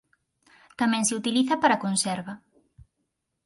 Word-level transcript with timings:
Tamén 0.79 1.03
se 1.07 1.17
utiliza 1.19 1.55
para 1.61 1.81
conserva. 1.83 2.33